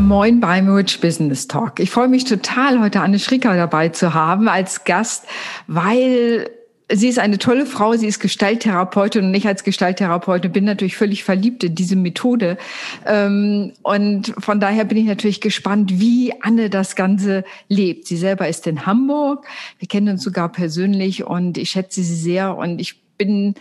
[0.00, 1.78] Moin beim Rich Business Talk.
[1.78, 5.26] Ich freue mich total, heute Anne Schricker dabei zu haben als Gast,
[5.66, 6.50] weil
[6.90, 11.22] sie ist eine tolle Frau, sie ist Gestalttherapeutin und ich als Gestalttherapeutin bin natürlich völlig
[11.22, 12.56] verliebt in diese Methode.
[13.06, 18.06] Ähm, und von daher bin ich natürlich gespannt, wie Anne das Ganze lebt.
[18.06, 19.46] Sie selber ist in Hamburg.
[19.78, 23.54] Wir kennen uns sogar persönlich und ich schätze sie sehr und ich bin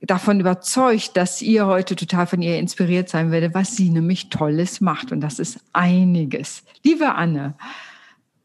[0.00, 4.80] davon überzeugt, dass ihr heute total von ihr inspiriert sein werdet, was sie nämlich Tolles
[4.80, 5.12] macht.
[5.12, 6.62] Und das ist einiges.
[6.84, 7.54] Liebe Anne,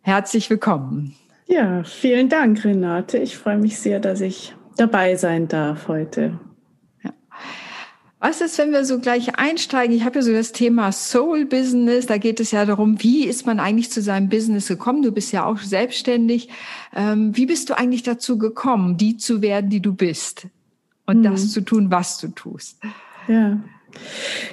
[0.02, 1.16] herzlich willkommen.
[1.48, 3.18] Ja, vielen Dank, Renate.
[3.18, 6.40] Ich freue mich sehr, dass ich dabei sein darf heute.
[7.04, 7.12] Ja.
[8.20, 9.94] Was ist, wenn wir so gleich einsteigen?
[9.94, 12.06] Ich habe ja so das Thema Soul Business.
[12.06, 15.02] Da geht es ja darum, wie ist man eigentlich zu seinem Business gekommen?
[15.02, 16.48] Du bist ja auch selbstständig.
[16.96, 20.48] Ähm, wie bist du eigentlich dazu gekommen, die zu werden, die du bist?
[21.12, 21.24] Und mhm.
[21.24, 22.80] das zu tun, was du tust.
[23.28, 23.58] Ja,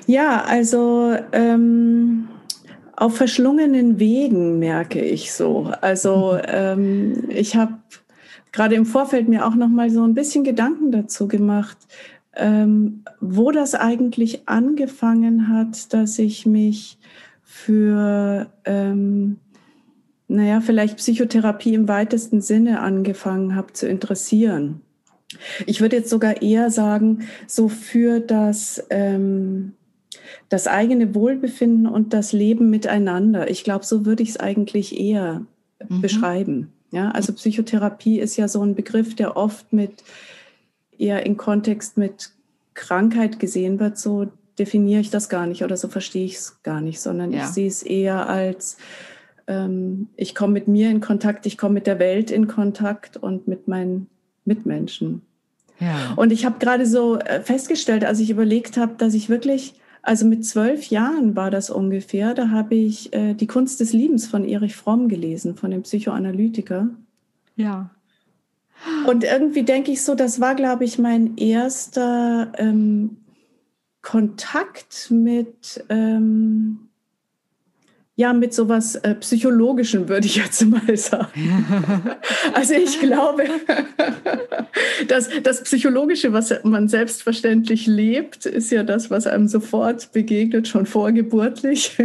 [0.06, 2.28] ja also ähm,
[2.96, 5.72] auf verschlungenen Wegen merke ich so.
[5.80, 6.42] Also mhm.
[6.48, 7.74] ähm, ich habe
[8.52, 11.78] gerade im Vorfeld mir auch noch mal so ein bisschen Gedanken dazu gemacht,
[12.34, 16.98] ähm, wo das eigentlich angefangen hat, dass ich mich
[17.42, 19.38] für ähm,
[20.28, 24.82] naja, vielleicht Psychotherapie im weitesten Sinne angefangen habe zu interessieren.
[25.66, 29.72] Ich würde jetzt sogar eher sagen, so für das, ähm,
[30.48, 33.50] das eigene Wohlbefinden und das Leben miteinander.
[33.50, 35.44] Ich glaube, so würde ich es eigentlich eher
[35.88, 36.00] mhm.
[36.00, 36.72] beschreiben.
[36.90, 40.02] Ja, also Psychotherapie ist ja so ein Begriff, der oft mit
[40.96, 42.30] eher in Kontext mit
[42.74, 43.98] Krankheit gesehen wird.
[43.98, 47.40] So definiere ich das gar nicht oder so verstehe ich es gar nicht, sondern ja.
[47.40, 48.78] ich sehe es eher als
[49.46, 53.48] ähm, ich komme mit mir in Kontakt, ich komme mit der Welt in Kontakt und
[53.48, 54.08] mit meinen
[54.44, 55.22] Mitmenschen.
[55.80, 56.14] Ja.
[56.16, 60.26] Und ich habe gerade so äh, festgestellt, als ich überlegt habe, dass ich wirklich, also
[60.26, 64.44] mit zwölf Jahren war das ungefähr, da habe ich äh, Die Kunst des Liebens von
[64.44, 66.88] Erich Fromm gelesen, von dem Psychoanalytiker.
[67.56, 67.90] Ja.
[69.06, 73.16] Und irgendwie denke ich so, das war, glaube ich, mein erster ähm,
[74.02, 76.87] Kontakt mit, ähm,
[78.18, 81.64] ja, mit sowas äh, Psychologischen, würde ich jetzt mal sagen.
[82.52, 83.44] also ich glaube,
[85.06, 90.84] dass das Psychologische, was man selbstverständlich lebt, ist ja das, was einem sofort begegnet, schon
[90.84, 91.96] vorgeburtlich.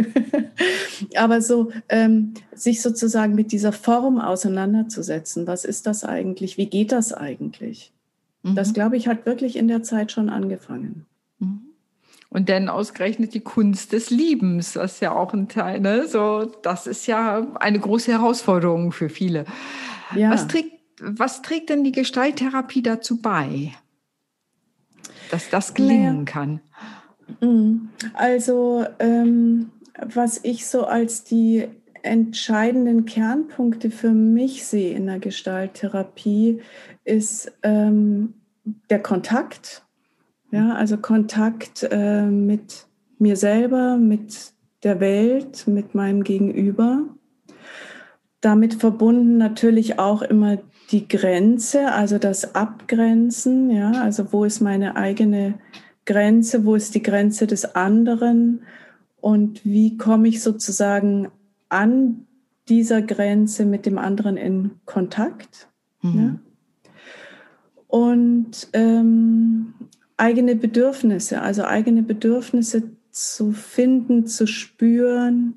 [1.16, 6.92] Aber so ähm, sich sozusagen mit dieser Form auseinanderzusetzen, was ist das eigentlich, wie geht
[6.92, 7.92] das eigentlich?
[8.44, 8.54] Mhm.
[8.54, 11.06] Das, glaube ich, hat wirklich in der Zeit schon angefangen.
[12.34, 16.08] Und dann ausgerechnet die Kunst des Liebens, was ja auch ein Teil, ne?
[16.08, 19.44] So, das ist ja eine große Herausforderung für viele.
[20.16, 20.30] Ja.
[20.30, 23.72] Was trägt, was trägt denn die Gestalttherapie dazu bei,
[25.30, 26.60] dass das gelingen kann?
[27.40, 27.90] Mhm.
[28.14, 31.68] Also, ähm, was ich so als die
[32.02, 36.62] entscheidenden Kernpunkte für mich sehe in der Gestalttherapie,
[37.04, 38.34] ist ähm,
[38.90, 39.83] der Kontakt
[40.54, 42.86] ja, also Kontakt äh, mit
[43.18, 47.02] mir selber, mit der Welt, mit meinem Gegenüber.
[48.40, 50.58] Damit verbunden natürlich auch immer
[50.90, 55.54] die Grenze, also das Abgrenzen, ja, also wo ist meine eigene
[56.04, 58.62] Grenze, wo ist die Grenze des anderen
[59.20, 61.28] und wie komme ich sozusagen
[61.70, 62.26] an
[62.68, 65.68] dieser Grenze mit dem anderen in Kontakt.
[66.02, 66.18] Mhm.
[66.18, 66.38] Ja?
[67.86, 69.74] Und ähm,
[70.16, 75.54] eigene Bedürfnisse, also eigene Bedürfnisse zu finden, zu spüren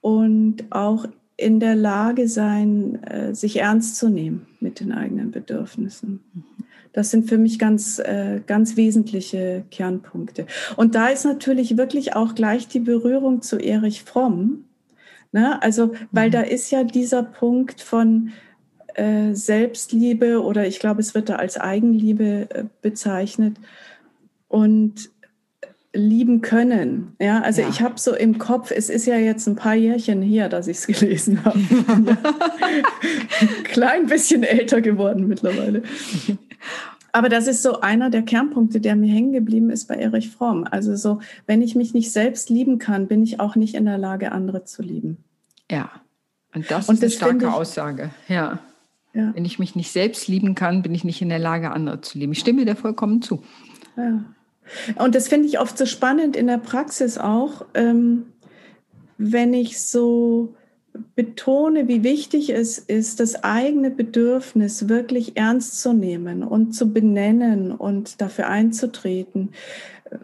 [0.00, 6.20] und auch in der Lage sein, äh, sich ernst zu nehmen mit den eigenen Bedürfnissen.
[6.92, 10.46] Das sind für mich ganz, äh, ganz wesentliche Kernpunkte.
[10.76, 14.64] Und da ist natürlich wirklich auch gleich die Berührung zu Erich Fromm.
[15.32, 15.60] Ne?
[15.62, 16.32] Also, weil mhm.
[16.32, 18.32] da ist ja dieser Punkt von
[18.94, 23.56] äh, Selbstliebe oder ich glaube, es wird da als Eigenliebe bezeichnet
[24.52, 25.10] und
[25.94, 27.16] lieben können.
[27.20, 27.68] Ja, also ja.
[27.68, 30.78] ich habe so im Kopf, es ist ja jetzt ein paar Jährchen her, dass ich
[30.78, 31.58] es gelesen habe.
[33.64, 35.82] Klein bisschen älter geworden mittlerweile.
[37.12, 40.66] Aber das ist so einer der Kernpunkte, der mir hängen geblieben ist bei Erich Fromm.
[40.70, 43.98] Also so, wenn ich mich nicht selbst lieben kann, bin ich auch nicht in der
[43.98, 45.18] Lage, andere zu lieben.
[45.70, 45.90] Ja,
[46.54, 48.10] und das und ist das eine starke ich, Aussage.
[48.28, 48.58] Ja.
[49.14, 49.34] ja.
[49.34, 52.18] Wenn ich mich nicht selbst lieben kann, bin ich nicht in der Lage, andere zu
[52.18, 52.32] lieben.
[52.32, 53.42] Ich stimme dir vollkommen zu.
[53.96, 54.22] Ja.
[54.96, 58.26] Und das finde ich oft so spannend in der Praxis auch, ähm,
[59.18, 60.54] wenn ich so
[61.14, 67.72] betone, wie wichtig es ist, das eigene Bedürfnis wirklich ernst zu nehmen und zu benennen
[67.72, 69.50] und dafür einzutreten.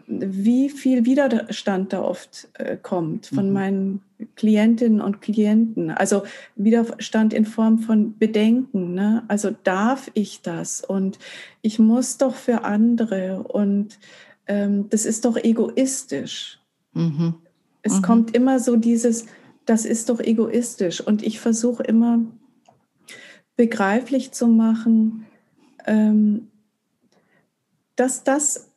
[0.05, 3.53] wie viel Widerstand da oft äh, kommt von mhm.
[3.53, 4.01] meinen
[4.35, 5.89] Klientinnen und Klienten.
[5.89, 6.23] Also
[6.55, 8.93] Widerstand in Form von Bedenken.
[8.93, 9.23] Ne?
[9.29, 10.83] Also darf ich das?
[10.83, 11.17] Und
[11.63, 13.43] ich muss doch für andere.
[13.47, 13.97] Und
[14.49, 16.59] ähm, das ist doch egoistisch.
[16.93, 17.35] Mhm.
[17.81, 18.01] Es mhm.
[18.01, 19.27] kommt immer so dieses,
[19.65, 20.99] das ist doch egoistisch.
[20.99, 22.19] Und ich versuche immer
[23.55, 25.25] begreiflich zu machen,
[25.85, 26.47] ähm,
[27.95, 28.69] dass das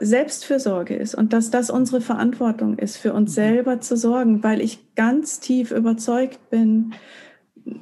[0.00, 3.34] Selbstfürsorge ist und dass das unsere Verantwortung ist, für uns mhm.
[3.34, 6.92] selber zu sorgen, weil ich ganz tief überzeugt bin,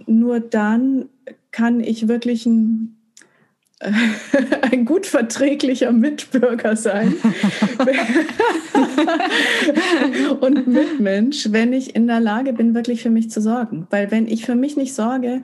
[0.07, 1.09] nur dann
[1.51, 2.97] kann ich wirklich ein,
[4.73, 7.15] ein gut verträglicher Mitbürger sein
[10.41, 13.87] und Mitmensch, wenn ich in der Lage bin, wirklich für mich zu sorgen.
[13.91, 15.43] Weil wenn ich für mich nicht sorge,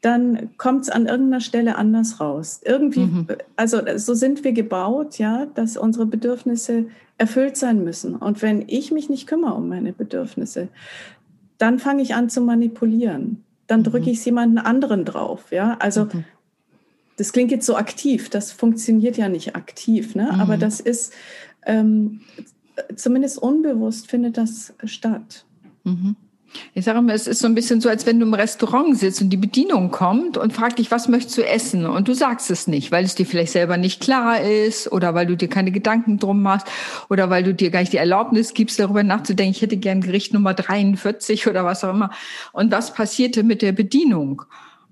[0.00, 2.60] dann kommt es an irgendeiner Stelle anders raus.
[2.64, 3.26] Irgendwie, mhm.
[3.56, 6.86] also so sind wir gebaut, ja, dass unsere Bedürfnisse
[7.16, 8.14] erfüllt sein müssen.
[8.14, 10.68] Und wenn ich mich nicht kümmere um meine Bedürfnisse,
[11.58, 13.42] dann fange ich an zu manipulieren.
[13.66, 14.12] Dann drücke mhm.
[14.12, 15.76] ich jemanden anderen drauf, ja.
[15.80, 16.24] Also mhm.
[17.18, 20.30] Das klingt jetzt so aktiv, das funktioniert ja nicht aktiv, ne?
[20.38, 20.60] Aber mhm.
[20.60, 21.12] das ist
[21.66, 22.20] ähm,
[22.96, 25.44] zumindest unbewusst findet das statt.
[25.84, 26.16] Mhm.
[26.72, 29.20] Ich sage immer, es ist so ein bisschen so, als wenn du im Restaurant sitzt
[29.20, 31.84] und die Bedienung kommt und fragt dich, was möchtest du essen?
[31.84, 35.26] Und du sagst es nicht, weil es dir vielleicht selber nicht klar ist oder weil
[35.26, 36.66] du dir keine Gedanken drum machst
[37.10, 40.32] oder weil du dir gar nicht die Erlaubnis gibst, darüber nachzudenken, ich hätte gern Gericht
[40.32, 42.10] Nummer 43 oder was auch immer.
[42.52, 44.44] Und was passierte mit der Bedienung?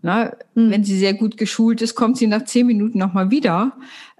[0.02, 0.70] Na, mhm.
[0.70, 3.72] Wenn sie sehr gut geschult ist, kommt sie nach zehn Minuten nochmal wieder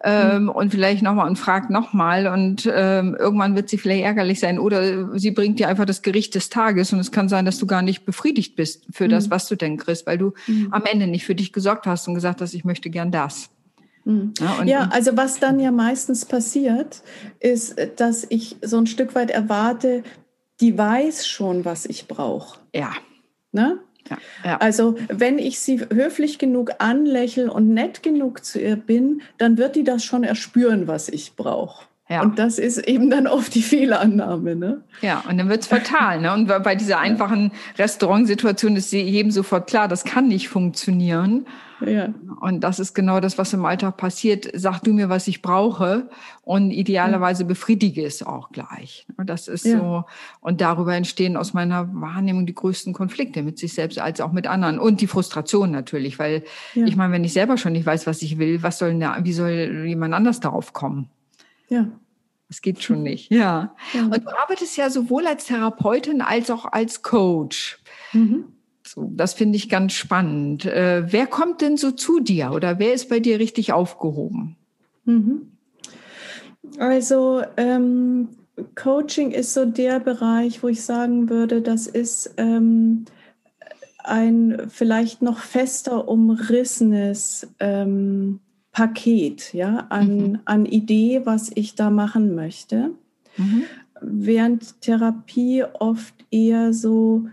[0.02, 0.49] ähm, mhm.
[0.49, 5.19] und vielleicht nochmal und fragt nochmal und ähm, irgendwann wird sie vielleicht ärgerlich sein oder
[5.19, 7.82] sie bringt dir einfach das Gericht des Tages und es kann sein, dass du gar
[7.82, 9.11] nicht befriedigt bist für mhm.
[9.11, 10.69] das, was du denn kriegst, weil du mhm.
[10.73, 13.50] am Ende nicht für dich gesorgt hast und gesagt hast, ich möchte gern das.
[14.05, 14.34] Mhm.
[14.38, 17.02] Ja, ja, also was dann ja meistens passiert,
[17.40, 20.05] ist, dass ich so ein Stück weit erwarte,
[20.61, 22.58] die weiß schon, was ich brauche.
[22.75, 22.93] Ja.
[23.52, 23.78] Ne?
[24.11, 24.56] Ja, ja.
[24.58, 29.76] Also wenn ich sie höflich genug anlächle und nett genug zu ihr bin, dann wird
[29.76, 31.87] die das schon erspüren, was ich brauche.
[32.08, 32.23] Ja.
[32.23, 34.55] Und das ist eben dann oft die Fehlannahme.
[34.55, 34.82] Ne?
[35.00, 36.20] Ja, und dann wird's fatal.
[36.20, 36.32] Ne?
[36.32, 41.47] Und bei dieser einfachen Restaurantsituation ist jedem sofort klar, das kann nicht funktionieren.
[41.84, 42.14] Ja.
[42.40, 44.49] Und das ist genau das, was im Alltag passiert.
[44.55, 46.08] Sag du mir, was ich brauche
[46.43, 49.06] und idealerweise befriedige es auch gleich.
[49.17, 49.78] Und das ist ja.
[49.78, 50.05] so.
[50.40, 54.46] Und darüber entstehen aus meiner Wahrnehmung die größten Konflikte mit sich selbst als auch mit
[54.46, 56.44] anderen und die Frustration natürlich, weil
[56.75, 56.87] ja.
[56.87, 59.32] ich meine, wenn ich selber schon nicht weiß, was ich will, was soll da, wie
[59.32, 61.11] soll jemand anders darauf kommen?
[61.69, 61.88] Ja.
[62.49, 63.75] Das geht schon nicht, ja.
[63.93, 64.02] ja.
[64.05, 67.81] Und du arbeitest ja sowohl als Therapeutin als auch als Coach.
[68.12, 68.56] Mhm.
[68.87, 70.65] So, das finde ich ganz spannend.
[70.65, 74.56] Äh, wer kommt denn so zu dir oder wer ist bei dir richtig aufgehoben?
[75.05, 75.53] Mhm.
[76.79, 78.29] Also ähm,
[78.75, 83.05] Coaching ist so der Bereich, wo ich sagen würde, das ist ähm,
[84.03, 88.41] ein vielleicht noch fester umrissenes ähm,
[88.73, 90.38] Paket ja, an, mhm.
[90.44, 92.91] an Idee, was ich da machen möchte.
[93.37, 93.62] Mhm.
[94.00, 97.27] Während Therapie oft eher so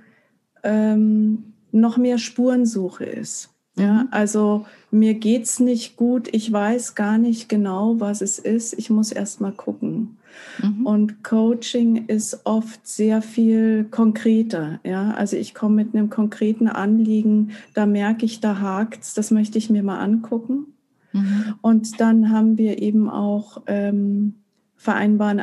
[0.63, 3.49] ähm, noch mehr Spurensuche ist.
[3.75, 4.07] Ja, mhm.
[4.11, 9.11] also mir geht's nicht gut, ich weiß gar nicht genau, was es ist, ich muss
[9.11, 10.17] erst mal gucken.
[10.61, 10.85] Mhm.
[10.85, 14.79] Und Coaching ist oft sehr viel konkreter.
[14.83, 19.57] Ja, also ich komme mit einem konkreten Anliegen, da merke ich, da hakt's, das möchte
[19.57, 20.67] ich mir mal angucken.
[21.11, 21.55] Mhm.
[21.61, 24.35] Und dann haben wir eben auch ähm,
[24.75, 25.39] vereinbaren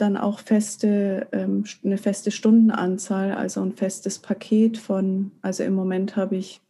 [0.00, 6.16] dann auch feste, ähm, eine feste Stundenanzahl, also ein festes Paket von, also im Moment
[6.16, 6.60] habe ich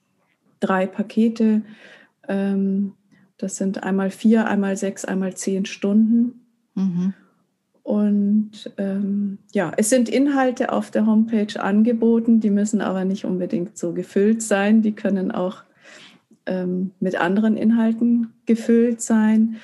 [0.61, 1.63] drei Pakete.
[2.29, 2.93] Ähm,
[3.39, 6.41] das sind einmal vier, einmal sechs, einmal zehn Stunden.
[6.75, 7.15] Mhm.
[7.83, 13.79] Und ähm, ja, es sind Inhalte auf der Homepage angeboten, die müssen aber nicht unbedingt
[13.79, 14.83] so gefüllt sein.
[14.83, 15.65] Die können auch
[16.47, 19.57] ähm, mit anderen Inhalten gefüllt sein.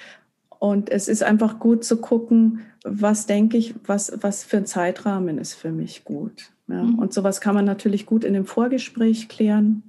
[0.66, 5.38] Und es ist einfach gut zu gucken, was denke ich, was, was für ein Zeitrahmen
[5.38, 6.50] ist für mich gut.
[6.66, 6.82] Ja.
[6.82, 6.98] Mhm.
[6.98, 9.84] Und sowas kann man natürlich gut in einem Vorgespräch klären.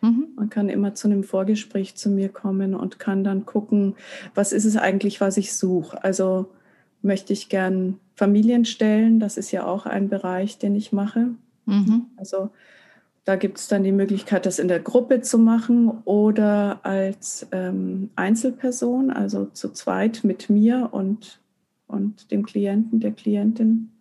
[0.00, 0.28] Mhm.
[0.36, 3.96] Man kann immer zu einem Vorgespräch zu mir kommen und kann dann gucken,
[4.36, 6.02] was ist es eigentlich, was ich suche.
[6.04, 6.46] Also
[7.02, 11.30] möchte ich gern Familien stellen, das ist ja auch ein Bereich, den ich mache.
[11.66, 12.06] Mhm.
[12.16, 12.50] Also
[13.30, 18.10] da gibt es dann die Möglichkeit, das in der Gruppe zu machen oder als ähm,
[18.16, 21.38] Einzelperson, also zu zweit mit mir und,
[21.86, 23.92] und dem Klienten, der Klientin.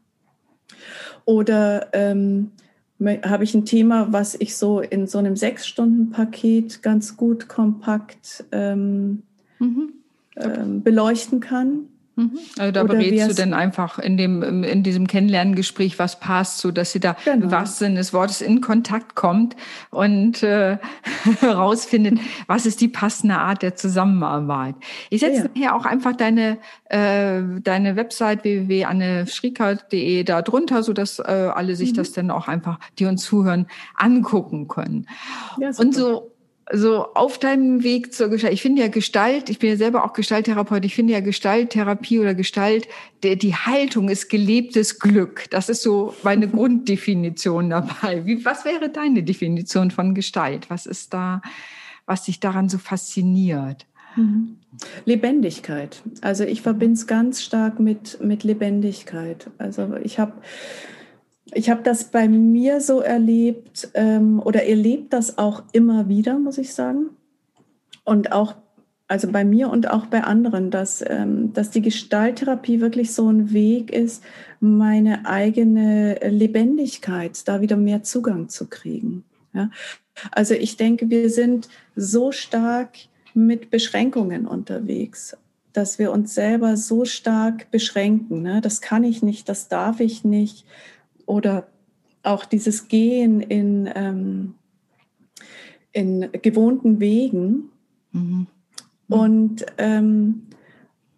[1.25, 2.49] Oder ähm,
[2.99, 9.21] habe ich ein Thema, was ich so in so einem Sechs-Stunden-Paket ganz gut kompakt ähm,
[9.59, 9.93] mhm.
[10.37, 11.81] ähm, beleuchten kann.
[12.19, 12.39] Mhm.
[12.57, 16.91] Also da berätst du dann einfach in dem in diesem Kennenlerngespräch, was passt, so dass
[16.91, 17.45] sie da genau.
[17.45, 19.55] im wahrsten Sinne des Wortes in Kontakt kommt
[19.89, 20.77] und äh,
[21.39, 24.75] herausfindet, was ist die passende Art der Zusammenarbeit.
[25.09, 25.75] Ich setze ja, ja.
[25.77, 31.95] auch einfach deine äh, deine Website www.anneschriekert.de da drunter, so dass äh, alle sich mhm.
[31.95, 35.07] das dann auch einfach, die uns zuhören, angucken können.
[35.57, 36.31] Ja, und so
[36.71, 40.13] so auf deinem Weg zur Gestalt, ich finde ja Gestalt, ich bin ja selber auch
[40.13, 42.87] Gestalttherapeut, ich finde ja Gestalttherapie oder Gestalt,
[43.23, 45.45] der, die Haltung ist gelebtes Glück.
[45.49, 48.25] Das ist so meine Grunddefinition dabei.
[48.25, 50.69] Wie, was wäre deine Definition von Gestalt?
[50.69, 51.41] Was ist da,
[52.05, 53.85] was dich daran so fasziniert?
[54.15, 54.57] Mhm.
[55.05, 56.01] Lebendigkeit.
[56.21, 59.49] Also ich verbinde es ganz stark mit, mit Lebendigkeit.
[59.57, 60.33] Also ich habe
[61.53, 66.57] ich habe das bei mir so erlebt ähm, oder erlebt das auch immer wieder, muss
[66.57, 67.11] ich sagen.
[68.03, 68.55] Und auch,
[69.07, 73.53] also bei mir und auch bei anderen, dass, ähm, dass die Gestalttherapie wirklich so ein
[73.53, 74.23] Weg ist,
[74.59, 79.23] meine eigene Lebendigkeit, da wieder mehr Zugang zu kriegen.
[79.53, 79.69] Ja?
[80.31, 82.97] Also ich denke, wir sind so stark
[83.33, 85.37] mit Beschränkungen unterwegs,
[85.73, 88.41] dass wir uns selber so stark beschränken.
[88.41, 88.61] Ne?
[88.61, 90.65] Das kann ich nicht, das darf ich nicht
[91.29, 91.67] oder
[92.23, 94.55] auch dieses Gehen in, ähm,
[95.91, 97.69] in gewohnten Wegen.
[98.11, 98.21] Mhm.
[98.21, 98.47] Mhm.
[99.07, 100.47] Und ähm,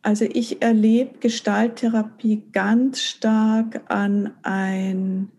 [0.02, 5.30] also ich erlebe Gestalttherapie ganz stark an ein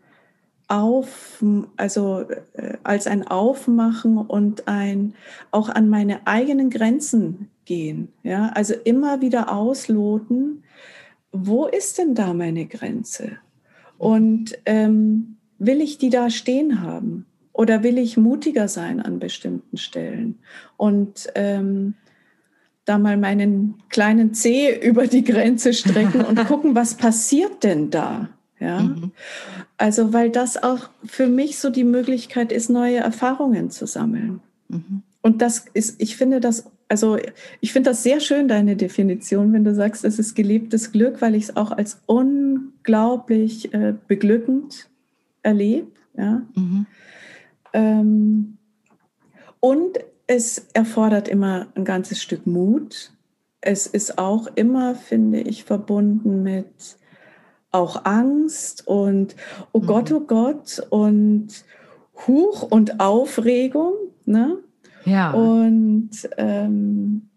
[0.69, 1.45] auf,
[1.76, 2.21] also
[2.55, 5.14] äh, als ein Aufmachen und ein
[5.50, 8.09] auch an meine eigenen Grenzen gehen.
[8.23, 10.64] Ja, also immer wieder ausloten,
[11.31, 13.38] wo ist denn da meine Grenze?
[14.03, 17.25] Und ähm, will ich die da stehen haben?
[17.53, 20.41] Oder will ich mutiger sein an bestimmten Stellen?
[20.77, 21.95] Und ähm,
[22.85, 28.29] da mal meinen kleinen Zeh über die Grenze strecken und gucken, was passiert denn da?
[28.59, 29.13] Ja, mhm.
[29.77, 34.41] also weil das auch für mich so die Möglichkeit ist, neue Erfahrungen zu sammeln.
[34.69, 35.05] Mhm.
[35.21, 37.17] Und das ist, ich finde das, also
[37.63, 41.35] ich finde das sehr schön, deine Definition, wenn du sagst, es ist gelebtes Glück, weil
[41.35, 44.91] ich es auch als unglaublich äh, beglückend
[45.43, 45.91] erlebe.
[46.15, 46.43] Ja?
[46.55, 46.87] Mhm.
[47.73, 48.59] Ähm,
[49.59, 53.11] und es erfordert immer ein ganzes Stück Mut.
[53.63, 56.99] Es ist auch immer, finde ich, verbunden mit
[57.71, 59.35] auch Angst und
[59.73, 59.87] oh mhm.
[59.87, 61.49] Gott, oh Gott und
[62.27, 63.95] Huch und Aufregung.
[64.27, 64.59] Ne?
[65.05, 65.33] Ja.
[65.33, 67.29] Und ähm,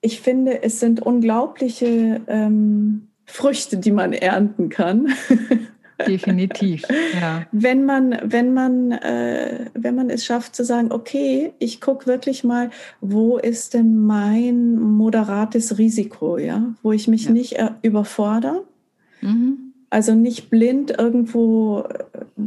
[0.00, 5.08] ich finde, es sind unglaubliche ähm, Früchte, die man ernten kann.
[6.06, 6.84] Definitiv.
[7.20, 7.46] Ja.
[7.52, 12.42] Wenn man, wenn man, äh, wenn man es schafft zu sagen, okay, ich gucke wirklich
[12.42, 12.70] mal,
[13.00, 17.30] wo ist denn mein moderates Risiko, ja, wo ich mich ja.
[17.30, 18.64] nicht äh, überfordere,
[19.20, 19.72] mhm.
[19.90, 21.80] also nicht blind irgendwo.
[21.80, 22.42] Äh,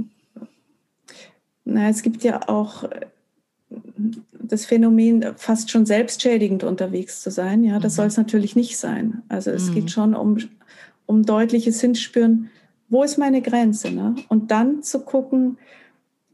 [1.64, 2.84] na, es gibt ja auch
[4.48, 7.64] das Phänomen, fast schon selbstschädigend unterwegs zu sein.
[7.64, 7.96] Ja, das mhm.
[7.96, 9.24] soll es natürlich nicht sein.
[9.30, 9.74] Also es mhm.
[9.74, 10.38] geht schon um,
[11.06, 12.50] um deutliches Hinspüren,
[12.90, 13.92] wo ist meine Grenze?
[13.92, 14.16] Ne?
[14.30, 15.58] Und dann zu gucken,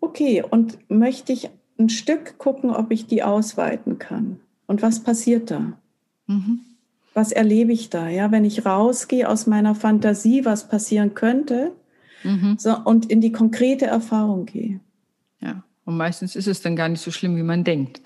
[0.02, 1.50] okay, und möchte ich
[1.80, 4.40] ein Stück gucken, ob ich die ausweiten kann?
[4.68, 5.74] Und was passiert da?
[6.28, 6.62] Mhm.
[7.14, 8.08] Was erlebe ich da?
[8.08, 11.72] Ja, wenn ich rausgehe aus meiner Fantasie, was passieren könnte,
[12.24, 12.56] mhm.
[12.58, 14.80] so, und in die konkrete Erfahrung gehe.
[15.42, 15.64] Ja.
[15.92, 18.02] Und meistens ist es dann gar nicht so schlimm, wie man denkt.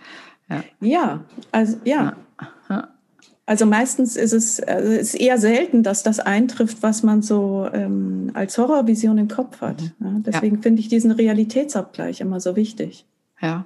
[0.50, 2.16] Ja, ja also ja.
[2.68, 2.88] ja.
[3.46, 8.32] Also meistens ist es also ist eher selten, dass das eintrifft, was man so ähm,
[8.34, 9.84] als Horrorvision im Kopf hat.
[10.00, 10.08] Mhm.
[10.08, 13.06] Ja, deswegen finde ich diesen Realitätsabgleich immer so wichtig.
[13.40, 13.66] Ja.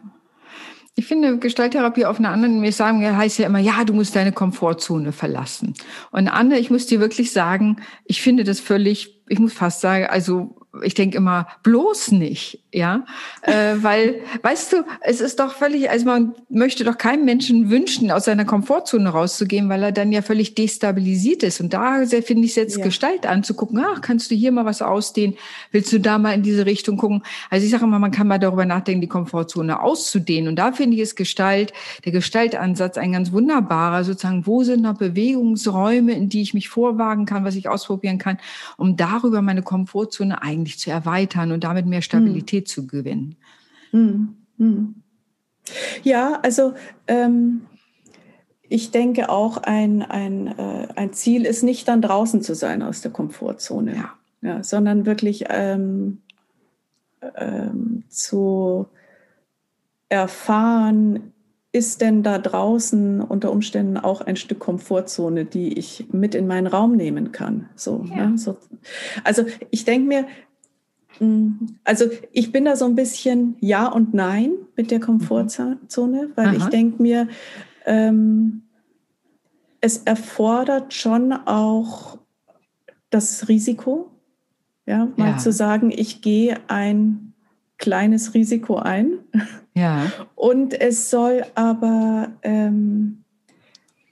[0.95, 4.33] Ich finde Gestalttherapie auf einer anderen, wir sagen, heißt ja immer, ja, du musst deine
[4.33, 5.75] Komfortzone verlassen.
[6.11, 10.07] Und Anne, ich muss dir wirklich sagen, ich finde das völlig, ich muss fast sagen,
[10.07, 13.03] also ich denke immer, bloß nicht, ja,
[13.41, 18.11] äh, weil, weißt du, es ist doch völlig, also man möchte doch keinem Menschen wünschen,
[18.11, 21.61] aus seiner Komfortzone rauszugehen, weil er dann ja völlig destabilisiert ist.
[21.61, 22.83] Und da finde ich es jetzt ja.
[22.83, 25.35] Gestalt anzugucken, ach, kannst du hier mal was ausdehnen,
[25.71, 27.23] willst du da mal in diese Richtung gucken?
[27.49, 30.49] Also ich sage immer, man kann mal darüber nachdenken, die Komfortzone auszudehnen.
[30.49, 31.73] Und da finde ich es Gestalt,
[32.05, 37.25] der Gestaltansatz ein ganz wunderbarer, sozusagen, wo sind noch Bewegungsräume, in die ich mich vorwagen
[37.25, 38.37] kann, was ich ausprobieren kann,
[38.77, 42.58] um darüber meine Komfortzone eigentlich zu erweitern und damit mehr Stabilität hm.
[42.63, 43.35] Zu gewinnen.
[43.91, 44.35] Hm.
[44.57, 44.95] Hm.
[46.03, 46.73] Ja, also
[47.07, 47.61] ähm,
[48.67, 53.01] ich denke auch, ein, ein, äh, ein Ziel ist nicht dann draußen zu sein aus
[53.01, 54.13] der Komfortzone, ja.
[54.41, 56.21] Ja, sondern wirklich ähm,
[57.35, 58.87] ähm, zu
[60.07, 61.33] erfahren,
[61.71, 66.67] ist denn da draußen unter Umständen auch ein Stück Komfortzone, die ich mit in meinen
[66.67, 67.69] Raum nehmen kann?
[67.75, 68.29] So, ja.
[68.29, 68.37] ne?
[68.37, 68.57] so.
[69.23, 70.25] Also ich denke mir,
[71.83, 76.55] also ich bin da so ein bisschen Ja und Nein mit der Komfortzone, weil Aha.
[76.55, 77.27] ich denke mir,
[77.85, 78.63] ähm,
[79.81, 82.17] es erfordert schon auch
[83.09, 84.11] das Risiko,
[84.85, 85.37] ja, mal ja.
[85.37, 87.33] zu sagen, ich gehe ein
[87.77, 89.19] kleines Risiko ein.
[89.73, 90.11] Ja.
[90.35, 93.23] Und es soll aber, ähm,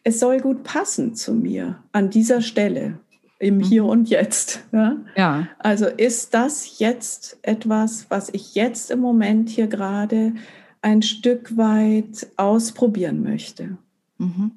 [0.03, 2.99] es soll gut passen zu mir an dieser Stelle
[3.39, 3.63] im mhm.
[3.63, 4.63] Hier und Jetzt.
[4.71, 4.97] Ja?
[5.15, 5.47] ja?
[5.59, 10.33] Also ist das jetzt etwas, was ich jetzt im Moment hier gerade
[10.81, 13.77] ein Stück weit ausprobieren möchte?
[14.17, 14.51] Mhm.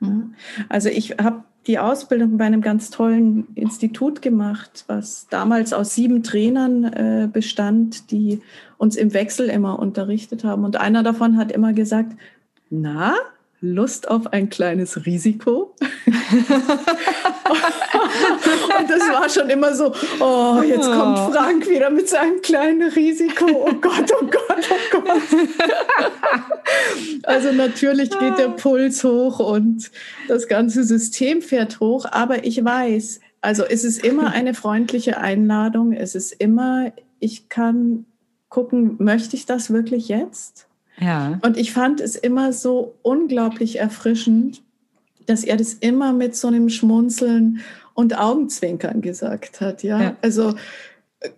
[0.00, 0.34] Mhm.
[0.68, 6.22] Also ich habe die Ausbildung bei einem ganz tollen Institut gemacht, was damals aus sieben
[6.22, 8.40] Trainern äh, bestand, die
[8.78, 10.64] uns im Wechsel immer unterrichtet haben.
[10.64, 12.16] Und einer davon hat immer gesagt,
[12.70, 13.14] na,
[13.60, 15.74] Lust auf ein kleines Risiko.
[18.78, 21.32] und das war schon immer so, oh, jetzt kommt oh.
[21.32, 23.46] Frank wieder mit seinem kleinen Risiko.
[23.50, 25.12] Oh Gott, oh Gott, oh Gott.
[27.22, 29.90] also natürlich geht der Puls hoch und
[30.28, 32.06] das ganze System fährt hoch.
[32.10, 35.92] Aber ich weiß, also es ist immer eine freundliche Einladung.
[35.92, 38.04] Es ist immer, ich kann
[38.48, 40.65] gucken, möchte ich das wirklich jetzt?
[40.98, 41.38] Ja.
[41.42, 44.62] Und ich fand es immer so unglaublich erfrischend,
[45.26, 47.60] dass er das immer mit so einem Schmunzeln
[47.94, 49.82] und Augenzwinkern gesagt hat.
[49.82, 50.16] Ja, ja.
[50.22, 50.54] also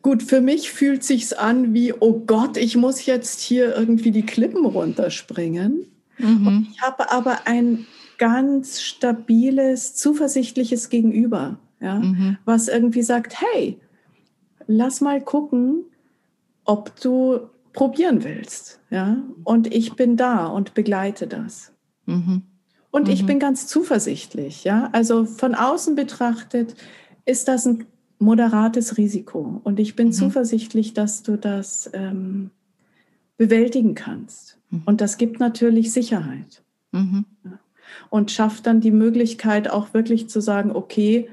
[0.03, 4.27] gut, für mich fühlt sich's an wie, oh Gott, ich muss jetzt hier irgendwie die
[4.27, 5.87] Klippen runterspringen.
[6.19, 6.67] Mhm.
[6.73, 7.87] ich habe aber ein
[8.19, 12.38] ganz stabiles, zuversichtliches Gegenüber, ja, mhm.
[12.45, 13.79] was irgendwie sagt, hey,
[14.67, 15.85] lass mal gucken,
[16.65, 17.49] ob du
[17.79, 18.81] probieren willst.
[18.91, 19.23] Ja?
[19.45, 21.73] Und ich bin da und begleite das.
[22.07, 22.43] Mhm.
[22.91, 23.12] Und mhm.
[23.12, 24.64] ich bin ganz zuversichtlich.
[24.64, 24.88] Ja?
[24.91, 26.75] Also von außen betrachtet
[27.25, 27.87] ist das ein
[28.19, 29.61] moderates Risiko.
[29.62, 30.12] Und ich bin mhm.
[30.12, 32.51] zuversichtlich, dass du das ähm,
[33.37, 34.59] bewältigen kannst.
[34.71, 34.83] Mhm.
[34.85, 36.64] Und das gibt natürlich Sicherheit.
[36.91, 37.27] Mhm.
[37.45, 37.61] Ja?
[38.11, 41.31] Und schafft dann die Möglichkeit auch wirklich zu sagen, okay,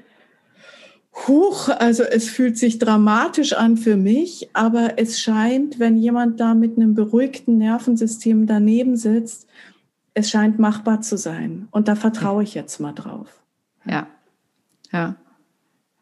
[1.16, 6.54] Huch, also es fühlt sich dramatisch an für mich, aber es scheint, wenn jemand da
[6.54, 9.48] mit einem beruhigten Nervensystem daneben sitzt,
[10.14, 11.68] es scheint machbar zu sein.
[11.72, 13.28] Und da vertraue ich jetzt mal drauf.
[13.86, 14.08] Ja,
[14.92, 15.16] ja.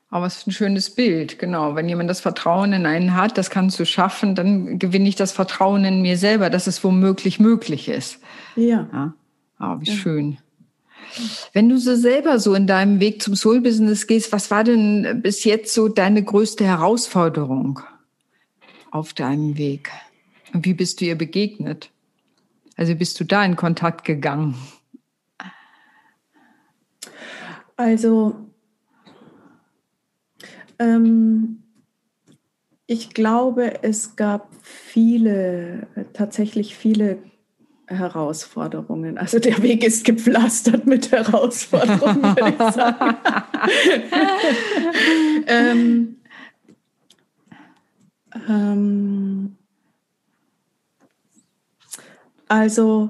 [0.10, 1.76] Aber es ist ein schönes Bild, genau.
[1.76, 5.32] Wenn jemand das Vertrauen in einen hat, das kannst du schaffen, dann gewinne ich das
[5.32, 8.20] Vertrauen in mir selber, dass es womöglich möglich ist.
[8.56, 8.88] Ja.
[8.94, 9.14] ja.
[9.60, 9.94] Oh, wie ja.
[9.94, 10.38] schön.
[11.54, 15.44] Wenn du so selber so in deinem Weg zum Soul-Business gehst, was war denn bis
[15.44, 17.80] jetzt so deine größte Herausforderung
[18.92, 19.92] auf deinem Weg?
[20.54, 21.90] Und wie bist du ihr begegnet?
[22.76, 24.56] Also bist du da in Kontakt gegangen?
[27.76, 28.36] Also
[30.80, 31.64] ähm,
[32.86, 37.18] ich glaube, es gab viele, tatsächlich viele
[37.88, 39.18] Herausforderungen.
[39.18, 43.18] Also der Weg ist gepflastert mit Herausforderungen, würde ich sagen.
[45.48, 46.16] ähm,
[48.48, 49.56] ähm,
[52.48, 53.10] also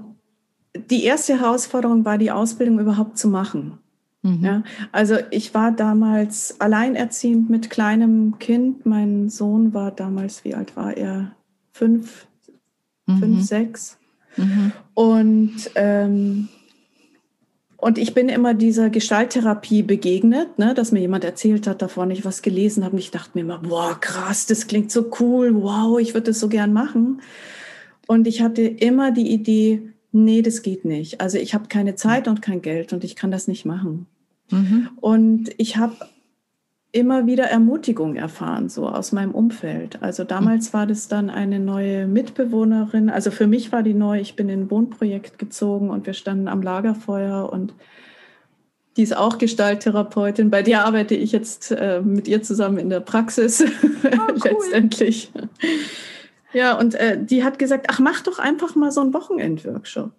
[0.76, 3.80] die erste Herausforderung war, die Ausbildung überhaupt zu machen.
[4.24, 4.44] Mhm.
[4.44, 8.86] Ja, also ich war damals alleinerziehend mit kleinem Kind.
[8.86, 11.36] Mein Sohn war damals, wie alt war er?
[11.74, 12.26] Fünf,
[13.06, 13.18] mhm.
[13.20, 13.98] fünf, sechs.
[14.38, 14.72] Mhm.
[14.94, 16.50] Und, ähm,
[17.78, 22.24] und ich bin immer dieser Gestalttherapie begegnet, ne, dass mir jemand erzählt hat, davon ich
[22.24, 22.94] was gelesen habe.
[22.94, 26.40] Und ich dachte mir immer, boah, krass, das klingt so cool, wow, ich würde das
[26.40, 27.22] so gern machen.
[28.08, 31.20] Und ich hatte immer die Idee, nee, das geht nicht.
[31.22, 34.08] Also ich habe keine Zeit und kein Geld und ich kann das nicht machen.
[34.52, 34.90] Mhm.
[35.02, 35.96] Und ich habe
[36.94, 40.02] immer wieder Ermutigung erfahren, so aus meinem Umfeld.
[40.04, 43.10] Also damals war das dann eine neue Mitbewohnerin.
[43.10, 44.20] Also für mich war die neu.
[44.20, 47.74] Ich bin in ein Wohnprojekt gezogen und wir standen am Lagerfeuer und
[48.96, 50.52] die ist auch Gestalttherapeutin.
[50.52, 53.62] Bei der arbeite ich jetzt äh, mit ihr zusammen in der Praxis
[54.04, 55.32] oh, letztendlich.
[56.54, 60.12] Ja, und äh, die hat gesagt, ach, mach doch einfach mal so einen Wochenendworkshop.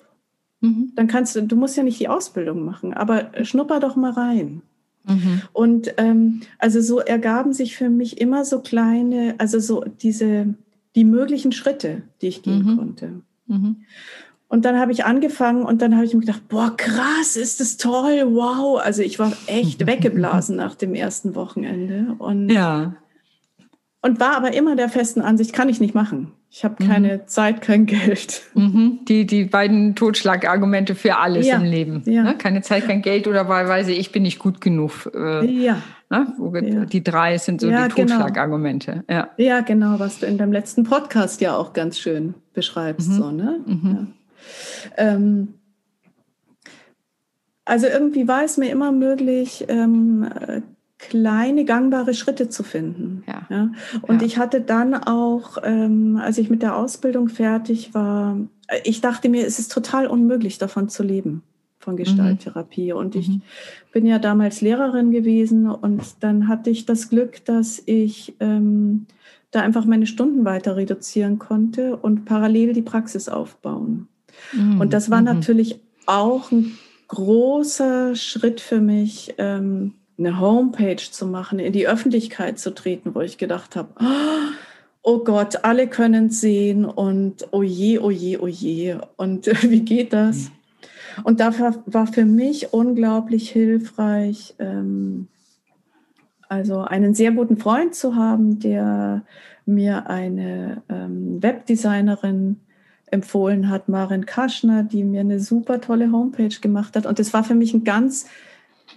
[0.61, 0.91] Mhm.
[0.97, 4.63] Dann kannst du, du musst ja nicht die Ausbildung machen, aber schnupper doch mal rein.
[5.07, 5.43] Mhm.
[5.53, 10.55] Und ähm, also so ergaben sich für mich immer so kleine, also so diese,
[10.95, 12.77] die möglichen Schritte, die ich gehen mhm.
[12.77, 13.11] konnte.
[13.47, 13.77] Mhm.
[14.49, 17.77] Und dann habe ich angefangen und dann habe ich mir gedacht, boah, krass, ist das
[17.77, 18.81] toll, wow.
[18.81, 22.15] Also ich war echt weggeblasen nach dem ersten Wochenende.
[22.19, 22.95] Und, ja.
[24.05, 26.33] Und war aber immer der festen Ansicht, kann ich nicht machen.
[26.51, 27.27] Ich habe keine mhm.
[27.27, 28.43] Zeit, kein Geld.
[28.53, 28.99] Mhm.
[29.09, 31.57] Die, die beiden Totschlagargumente für alles ja.
[31.57, 32.03] im Leben.
[32.05, 32.23] Ja.
[32.23, 32.37] Ne?
[32.37, 35.11] Keine Zeit, kein Geld oder wahlweise ich bin nicht gut genug.
[35.15, 35.79] Äh, ja.
[36.11, 36.87] Ne?
[36.93, 37.89] Die drei sind so die genau.
[37.89, 39.05] Totschlagargumente.
[39.07, 39.21] Genau.
[39.21, 39.31] Ja.
[39.39, 43.09] ja, genau, was du in deinem letzten Podcast ja auch ganz schön beschreibst.
[43.09, 43.15] Mhm.
[43.15, 43.61] So, ne?
[43.65, 44.07] Mhm.
[44.99, 45.55] Ähm,
[47.65, 50.29] also irgendwie war es mir immer möglich, ähm,
[51.09, 53.25] kleine gangbare Schritte zu finden.
[53.27, 53.47] Ja.
[53.51, 53.71] ja?
[54.03, 54.27] Und ja.
[54.27, 58.37] ich hatte dann auch, ähm, als ich mit der Ausbildung fertig war,
[58.85, 61.43] ich dachte mir, es ist total unmöglich, davon zu leben,
[61.79, 62.93] von Gestalttherapie.
[62.93, 62.99] Mhm.
[62.99, 63.43] Und ich mhm.
[63.93, 69.07] bin ja damals Lehrerin gewesen und dann hatte ich das Glück, dass ich ähm,
[69.51, 74.09] da einfach meine Stunden weiter reduzieren konnte und parallel die Praxis aufbauen.
[74.53, 74.81] Mhm.
[74.81, 75.27] Und das war mhm.
[75.27, 76.77] natürlich auch ein
[77.09, 83.21] großer Schritt für mich, ähm, eine Homepage zu machen, in die Öffentlichkeit zu treten, wo
[83.21, 83.89] ich gedacht habe,
[85.03, 88.97] oh Gott, alle können sehen und oh je, oh je, oh je.
[89.17, 90.51] Und wie geht das?
[91.23, 95.29] Und dafür war für mich unglaublich hilfreich, ähm,
[96.49, 99.23] also einen sehr guten Freund zu haben, der
[99.67, 102.61] mir eine ähm, Webdesignerin
[103.11, 107.07] empfohlen hat, Marin Kaschner, die mir eine super tolle Homepage gemacht hat.
[107.07, 108.27] Und das war für mich ein ganz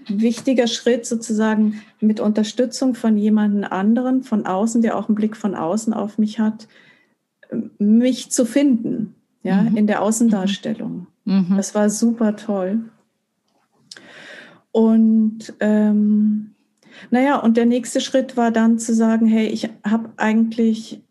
[0.08, 5.56] wichtiger Schritt sozusagen mit Unterstützung von jemandem anderen von außen, der auch einen Blick von
[5.56, 6.68] außen auf mich hat,
[7.78, 9.78] mich zu finden, ja, mhm.
[9.78, 11.08] in der Außendarstellung.
[11.26, 11.54] Mhm.
[11.56, 12.80] Das war super toll.
[14.72, 16.52] Und ähm,
[17.10, 21.02] naja, und der nächste Schritt war dann zu sagen, hey, ich habe eigentlich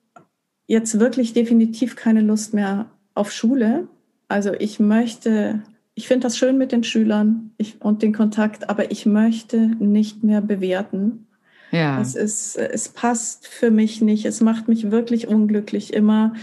[0.67, 3.89] jetzt wirklich definitiv keine Lust mehr auf Schule.
[4.29, 5.63] Also ich möchte
[5.97, 10.23] ich finde das schön mit den Schülern ich, und den Kontakt, aber ich möchte nicht
[10.23, 11.27] mehr bewerten.
[11.73, 12.01] Ja.
[12.01, 14.27] Es, ist, es passt für mich nicht.
[14.27, 16.35] Es macht mich wirklich unglücklich, immer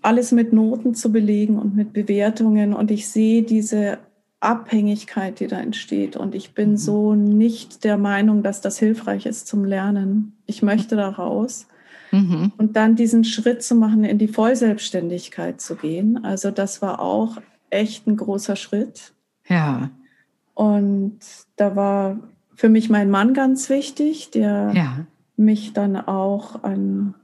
[0.00, 2.72] alles mit Noten zu belegen und mit Bewertungen.
[2.72, 3.98] Und ich sehe diese
[4.40, 6.16] Abhängigkeit, die da entsteht.
[6.16, 6.76] Und ich bin mhm.
[6.78, 10.38] so nicht der Meinung, dass das hilfreich ist zum Lernen.
[10.46, 11.66] Ich möchte da raus.
[12.12, 12.52] Mhm.
[12.56, 16.24] Und dann diesen Schritt zu machen, in die Vollselbstständigkeit zu gehen.
[16.24, 17.36] Also das war auch
[17.70, 19.12] echt ein großer Schritt.
[19.48, 19.90] Ja.
[20.54, 21.20] Und
[21.56, 22.18] da war
[22.54, 25.06] für mich mein Mann ganz wichtig, der ja.
[25.36, 27.14] mich dann auch an,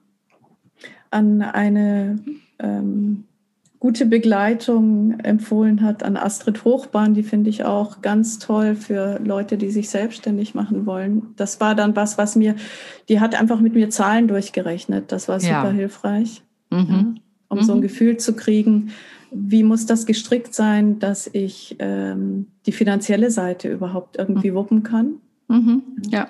[1.11, 2.21] an eine
[2.61, 3.25] ähm,
[3.85, 9.59] gute Begleitung empfohlen hat, an Astrid Hochbahn, die finde ich auch ganz toll für Leute,
[9.59, 11.35] die sich selbstständig machen wollen.
[11.37, 12.55] Das war dann was, was mir,
[13.11, 15.13] die hat einfach mit mir Zahlen durchgerechnet.
[15.13, 15.71] Das war super ja.
[15.71, 16.87] hilfreich, mhm.
[16.89, 17.05] ja,
[17.49, 17.63] um mhm.
[17.63, 17.83] so ein mhm.
[17.83, 18.93] Gefühl zu kriegen,
[19.35, 24.55] wie muss das gestrickt sein, dass ich ähm, die finanzielle Seite überhaupt irgendwie mhm.
[24.55, 25.15] wuppen kann?
[25.49, 25.83] Mhm.
[26.09, 26.29] Ja.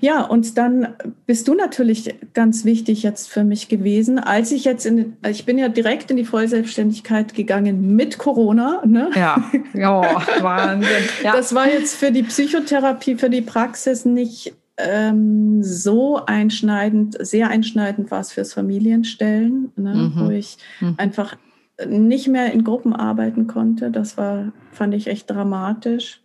[0.00, 4.84] Ja, und dann bist du natürlich ganz wichtig jetzt für mich gewesen, als ich jetzt
[4.84, 8.82] in, ich bin ja direkt in die Vollselbstständigkeit gegangen mit Corona.
[8.84, 9.10] Ne?
[9.14, 10.02] Ja, oh,
[10.42, 10.90] Wahnsinn.
[11.24, 11.32] Ja.
[11.32, 18.10] Das war jetzt für die Psychotherapie, für die Praxis nicht ähm, so einschneidend, sehr einschneidend
[18.10, 19.94] war es fürs Familienstellen, ne?
[19.94, 20.12] Mhm.
[20.16, 20.94] wo ich mhm.
[20.98, 21.36] einfach
[21.84, 23.90] nicht mehr in Gruppen arbeiten konnte.
[23.90, 26.22] Das war, fand ich echt dramatisch.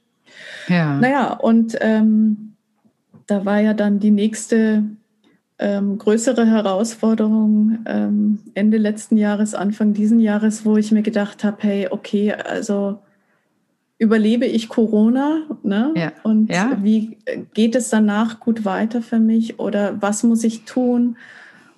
[0.68, 0.98] Ja.
[0.98, 2.54] Naja, und ähm,
[3.28, 4.84] da war ja dann die nächste
[5.60, 11.58] ähm, größere Herausforderung ähm, Ende letzten Jahres, Anfang diesen Jahres, wo ich mir gedacht habe,
[11.62, 13.00] hey, okay, also
[14.00, 15.94] überlebe ich Corona ne?
[15.96, 16.12] Ja.
[16.24, 16.80] und ja.
[16.82, 17.20] wie
[17.54, 21.18] geht es danach gut weiter für mich oder was muss ich tun,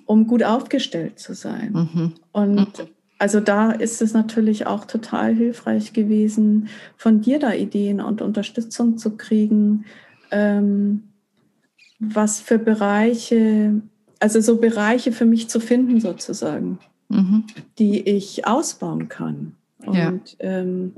[0.05, 1.73] um gut aufgestellt zu sein?
[1.73, 2.13] Mhm.
[2.31, 2.87] Und mhm.
[3.23, 8.97] Also da ist es natürlich auch total hilfreich gewesen, von dir da Ideen und Unterstützung
[8.97, 9.85] zu kriegen,
[10.29, 11.03] ähm,
[12.01, 13.81] was für Bereiche,
[14.19, 17.45] also so Bereiche für mich zu finden sozusagen, mhm.
[17.79, 19.55] die ich ausbauen kann.
[19.85, 20.13] Und, ja.
[20.39, 20.91] ähm,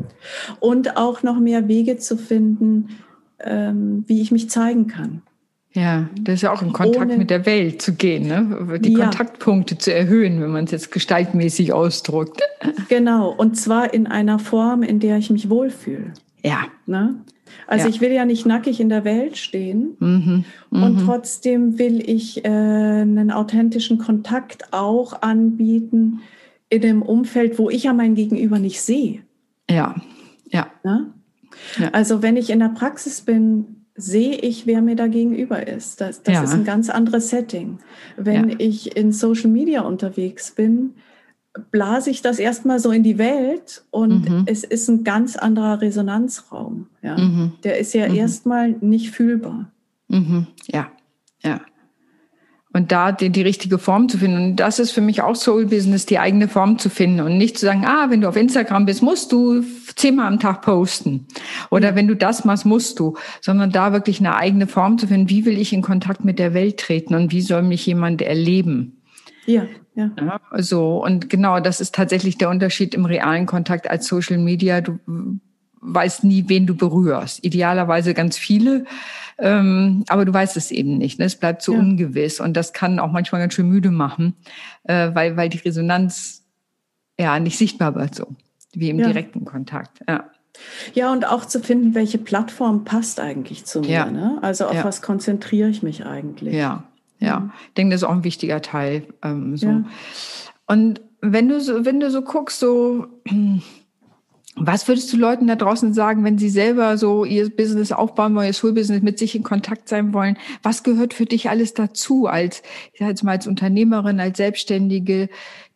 [0.59, 2.89] und auch noch mehr Wege zu finden,
[3.39, 5.21] ähm, wie ich mich zeigen kann.
[5.75, 8.79] Ja, das ist ja auch in Kontakt Ohne, mit der Welt zu gehen, ne?
[8.79, 8.99] die ja.
[8.99, 12.41] Kontaktpunkte zu erhöhen, wenn man es jetzt gestaltmäßig ausdrückt.
[12.87, 16.13] Genau, und zwar in einer Form, in der ich mich wohlfühle.
[16.43, 16.59] Ja.
[16.85, 17.15] Ne?
[17.67, 17.89] Also ja.
[17.89, 20.45] ich will ja nicht nackig in der Welt stehen mhm.
[20.69, 20.83] Mhm.
[20.83, 26.21] und trotzdem will ich äh, einen authentischen Kontakt auch anbieten
[26.69, 29.21] in dem Umfeld, wo ich ja mein Gegenüber nicht sehe.
[29.69, 29.95] Ja,
[30.49, 30.67] ja.
[30.83, 31.11] Ne?
[31.79, 31.89] ja.
[31.89, 36.01] Also wenn ich in der Praxis bin, sehe ich, wer mir da gegenüber ist.
[36.01, 36.43] Das, das ja.
[36.43, 37.79] ist ein ganz anderes Setting.
[38.17, 38.55] Wenn ja.
[38.59, 40.95] ich in Social Media unterwegs bin,
[41.71, 44.43] blase ich das erstmal so in die Welt und mhm.
[44.45, 46.87] es ist ein ganz anderer Resonanzraum.
[47.01, 47.17] Ja?
[47.17, 47.53] Mhm.
[47.63, 48.15] Der ist ja mhm.
[48.15, 49.71] erstmal nicht fühlbar.
[50.09, 50.47] Mhm.
[50.67, 50.91] Ja,
[51.41, 51.61] ja.
[52.75, 54.37] Und da die, die richtige Form zu finden.
[54.37, 57.57] Und das ist für mich auch Soul Business, die eigene Form zu finden und nicht
[57.57, 59.63] zu sagen, ah, wenn du auf Instagram bist, musst du
[59.95, 61.25] zehnmal am Tag posten.
[61.71, 61.95] Oder mhm.
[61.95, 63.15] wenn du das machst, musst du.
[63.39, 65.29] Sondern da wirklich eine eigene Form zu finden.
[65.29, 69.01] Wie will ich in Kontakt mit der Welt treten und wie soll mich jemand erleben?
[69.45, 70.11] Ja, ja.
[70.19, 71.01] ja so.
[71.01, 74.81] Und genau, das ist tatsächlich der Unterschied im realen Kontakt als Social Media.
[74.81, 74.99] Du
[75.79, 77.41] weißt nie, wen du berührst.
[77.41, 78.83] Idealerweise ganz viele
[79.37, 81.19] ähm, aber du weißt es eben nicht.
[81.19, 81.25] Ne?
[81.25, 81.79] Es bleibt so ja.
[81.79, 84.35] ungewiss und das kann auch manchmal ganz schön müde machen,
[84.83, 86.43] äh, weil, weil die Resonanz
[87.19, 88.27] ja nicht sichtbar wird so,
[88.73, 89.07] wie im ja.
[89.07, 89.99] direkten Kontakt.
[90.07, 90.29] Ja.
[90.93, 93.89] Ja, und auch zu finden, welche Plattform passt eigentlich zu mir.
[93.89, 94.05] Ja.
[94.05, 94.39] Ne?
[94.41, 94.85] Also auf ja.
[94.85, 96.53] was konzentriere ich mich eigentlich.
[96.53, 96.85] Ja,
[97.19, 97.41] ja.
[97.41, 97.51] Mhm.
[97.67, 99.05] Ich denke, das ist auch ein wichtiger Teil.
[99.21, 99.67] Ähm, so.
[99.67, 99.83] Ja.
[100.67, 103.07] Und wenn du so, wenn du so guckst, so
[104.55, 108.47] was würdest du Leuten da draußen sagen, wenn sie selber so ihr Business aufbauen wollen,
[108.47, 110.37] ihr Schulbusiness mit sich in Kontakt sein wollen?
[110.63, 112.63] Was gehört für dich alles dazu als,
[112.93, 115.29] ich sag jetzt mal als Unternehmerin, als Selbstständige,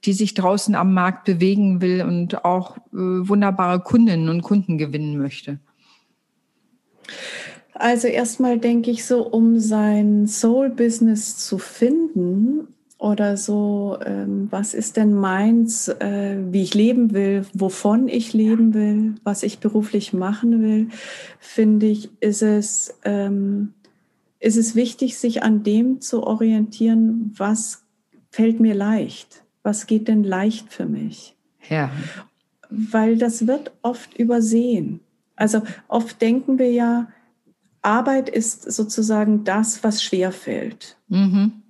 [0.06, 5.18] die sich draußen am Markt bewegen will und auch äh, wunderbare Kundinnen und Kunden gewinnen
[5.18, 5.60] möchte?
[7.74, 12.68] Also erstmal denke ich so, um sein Soul-Business zu finden,
[13.00, 18.74] oder so, ähm, was ist denn meins, äh, wie ich leben will, wovon ich leben
[18.74, 20.90] will, was ich beruflich machen will,
[21.40, 23.74] finde ich, ist es, ähm,
[24.40, 27.86] ist es wichtig, sich an dem zu orientieren, was
[28.32, 31.38] fällt mir leicht, was geht denn leicht für mich.
[31.70, 31.92] Ja.
[32.70, 35.00] Weil das wird oft übersehen.
[35.38, 37.08] Also oft denken wir ja,
[37.82, 40.98] Arbeit ist sozusagen das, was schwer fällt.
[41.08, 41.64] Mhm.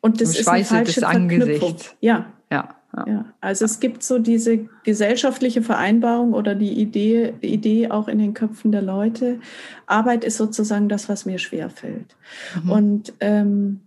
[0.00, 1.76] Und das ist eine falsche Verknüpfung.
[2.00, 2.26] Ja.
[2.50, 3.06] Ja, ja.
[3.06, 3.24] ja.
[3.40, 8.34] Also es gibt so diese gesellschaftliche Vereinbarung oder die Idee, die Idee auch in den
[8.34, 9.40] Köpfen der Leute.
[9.86, 12.16] Arbeit ist sozusagen das, was mir schwerfällt.
[12.64, 12.70] Mhm.
[12.70, 13.80] Und ähm,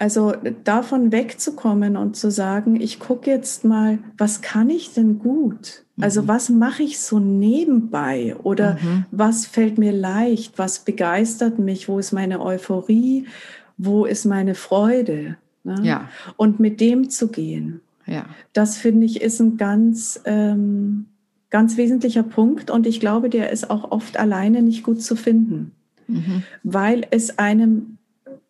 [0.00, 0.32] also
[0.64, 5.84] davon wegzukommen und zu sagen, ich gucke jetzt mal, was kann ich denn gut?
[6.00, 6.28] Also mhm.
[6.28, 9.04] was mache ich so nebenbei oder mhm.
[9.10, 10.58] was fällt mir leicht?
[10.58, 11.86] Was begeistert mich?
[11.86, 13.26] Wo ist meine Euphorie?
[13.82, 15.36] Wo ist meine Freude?
[15.64, 15.76] Ne?
[15.82, 16.08] Ja.
[16.36, 17.80] Und mit dem zu gehen.
[18.06, 18.26] Ja.
[18.52, 21.06] Das finde ich ist ein ganz, ähm,
[21.50, 25.72] ganz wesentlicher Punkt und ich glaube, der ist auch oft alleine nicht gut zu finden,
[26.06, 26.42] mhm.
[26.62, 27.98] weil es einem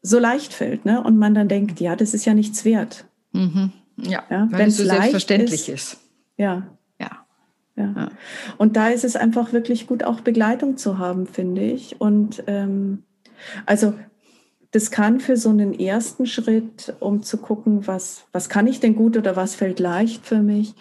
[0.03, 1.03] so leicht fällt ne?
[1.03, 3.05] und man dann denkt, ja, das ist ja nichts wert.
[3.33, 3.73] Mhm.
[3.97, 5.95] Ja, ja wenn es so selbstverständlich ist.
[5.95, 6.01] ist.
[6.37, 6.67] Ja.
[7.77, 7.93] Ja.
[7.97, 8.09] ja.
[8.59, 12.01] Und da ist es einfach wirklich gut, auch Begleitung zu haben, finde ich.
[12.01, 13.03] Und ähm,
[13.67, 13.95] also
[14.73, 18.95] das kann für so einen ersten Schritt, um zu gucken, was, was kann ich denn
[18.95, 20.75] gut oder was fällt leicht für mich,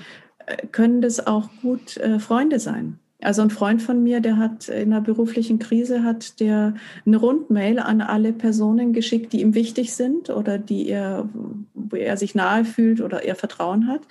[0.46, 3.00] äh, können das auch gut äh, Freunde sein.
[3.22, 6.76] Also ein Freund von mir, der hat in einer beruflichen Krise, hat der
[7.06, 11.28] eine Rundmail an alle Personen geschickt, die ihm wichtig sind oder die er,
[11.74, 14.02] wo er sich nahe fühlt oder er Vertrauen hat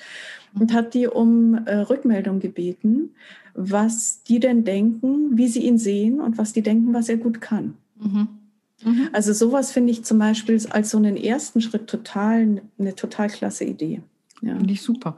[0.58, 3.14] und hat die um äh, Rückmeldung gebeten,
[3.54, 7.40] was die denn denken, wie sie ihn sehen und was die denken, was er gut
[7.40, 7.74] kann.
[7.98, 8.28] Mhm.
[8.84, 9.08] Mhm.
[9.12, 13.64] Also sowas finde ich zum Beispiel als so einen ersten Schritt total eine total klasse
[13.64, 14.02] Idee.
[14.40, 14.56] Ja.
[14.56, 15.16] Finde ich super.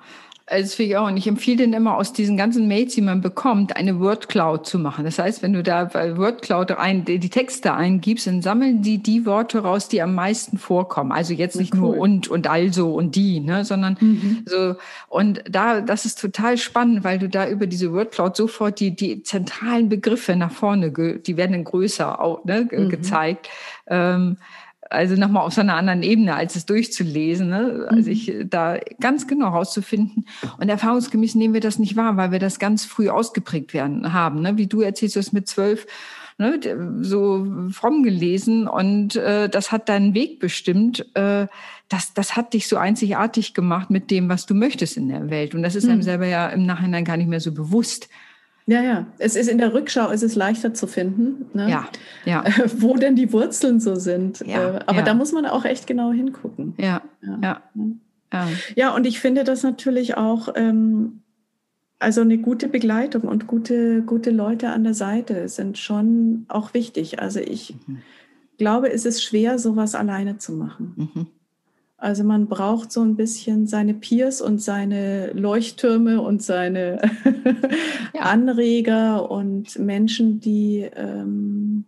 [0.51, 1.07] Also das finde ich auch.
[1.07, 4.81] Und ich empfehle den immer aus diesen ganzen Mails, die man bekommt, eine Wordcloud zu
[4.81, 5.05] machen.
[5.05, 9.27] Das heißt, wenn du da bei Wordcloud ein, die Texte eingibst, dann sammeln die die
[9.27, 11.13] Worte raus, die am meisten vorkommen.
[11.13, 11.81] Also jetzt nicht cool.
[11.81, 14.43] nur und und also und die, ne, sondern mhm.
[14.45, 14.75] so.
[15.09, 19.23] Und da, das ist total spannend, weil du da über diese Wordcloud sofort die, die
[19.23, 22.89] zentralen Begriffe nach vorne, die werden dann größer auch, ne, mhm.
[22.89, 23.49] gezeigt.
[23.87, 24.37] Ähm,
[24.91, 27.49] also nochmal auf so einer anderen Ebene, als es durchzulesen.
[27.49, 27.87] Ne?
[27.89, 28.13] Also mhm.
[28.13, 30.27] ich da ganz genau rauszufinden.
[30.59, 34.43] Und erfahrungsgemäß nehmen wir das nicht wahr, weil wir das ganz früh ausgeprägt werden haben.
[34.43, 34.57] Ne?
[34.57, 35.87] Wie du erzählst, du hast mit zwölf
[36.39, 36.59] ne,
[37.03, 41.07] so fromm gelesen und äh, das hat deinen Weg bestimmt.
[41.15, 41.47] Äh,
[41.89, 45.55] das, das hat dich so einzigartig gemacht mit dem, was du möchtest in der Welt.
[45.55, 46.03] Und das ist einem mhm.
[46.03, 48.09] selber ja im Nachhinein gar nicht mehr so bewusst.
[48.67, 49.07] Ja, ja.
[49.19, 51.69] Es ist in der Rückschau ist es leichter zu finden, ne?
[51.69, 51.89] ja,
[52.25, 52.45] ja.
[52.77, 54.41] wo denn die Wurzeln so sind.
[54.47, 55.05] Ja, äh, aber ja.
[55.05, 56.75] da muss man auch echt genau hingucken.
[56.79, 57.03] Ja,
[57.43, 57.63] ja.
[58.33, 58.95] Ja, ja.
[58.95, 61.23] und ich finde das natürlich auch, ähm,
[61.99, 67.21] also eine gute Begleitung und gute, gute Leute an der Seite sind schon auch wichtig.
[67.21, 67.99] Also ich mhm.
[68.57, 70.95] glaube, es ist schwer, sowas alleine zu machen.
[70.97, 71.27] Mhm.
[72.01, 76.99] Also man braucht so ein bisschen seine Peers und seine Leuchttürme und seine
[78.15, 78.23] ja.
[78.23, 81.85] Anreger und Menschen, die, ähm,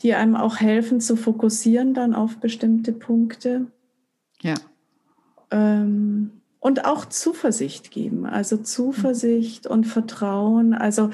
[0.00, 3.66] die einem auch helfen zu fokussieren dann auf bestimmte Punkte.
[4.40, 4.54] Ja.
[5.50, 9.70] Ähm, und auch Zuversicht geben, also Zuversicht mhm.
[9.70, 11.10] und Vertrauen, also